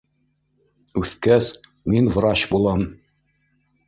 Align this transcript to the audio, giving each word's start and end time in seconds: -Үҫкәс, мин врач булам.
-Үҫкәс, 1.01 1.49
мин 1.93 2.09
врач 2.15 2.47
булам. 2.55 2.87